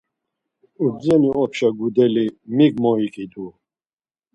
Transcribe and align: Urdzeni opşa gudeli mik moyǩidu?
Urdzeni 0.83 1.29
opşa 1.43 1.69
gudeli 1.77 2.25
mik 2.55 2.73
moyǩidu? 2.83 3.45